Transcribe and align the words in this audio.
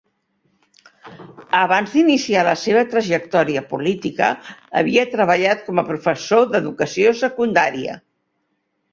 Abans 1.57 1.91
d'iniciar 1.97 2.45
la 2.47 2.53
seva 2.61 2.81
trajectòria 2.93 3.61
política 3.73 4.29
havia 4.81 5.03
treballat 5.11 5.61
com 5.67 5.81
a 5.81 5.83
professor 5.91 6.47
d'educació 6.55 7.13
secundària. 7.21 7.99